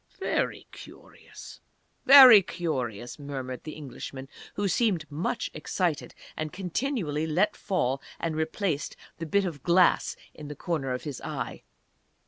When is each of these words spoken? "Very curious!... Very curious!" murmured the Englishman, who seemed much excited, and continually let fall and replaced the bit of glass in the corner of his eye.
"Very 0.19 0.65
curious!... 0.71 1.61
Very 2.07 2.41
curious!" 2.41 3.19
murmured 3.19 3.65
the 3.65 3.73
Englishman, 3.73 4.29
who 4.55 4.67
seemed 4.67 5.05
much 5.11 5.51
excited, 5.53 6.15
and 6.35 6.51
continually 6.51 7.27
let 7.27 7.55
fall 7.55 8.01
and 8.19 8.35
replaced 8.35 8.95
the 9.19 9.27
bit 9.27 9.45
of 9.45 9.61
glass 9.61 10.15
in 10.33 10.47
the 10.47 10.55
corner 10.55 10.91
of 10.91 11.03
his 11.03 11.21
eye. 11.21 11.61